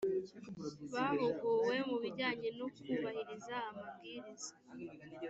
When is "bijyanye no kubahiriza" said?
2.03-3.55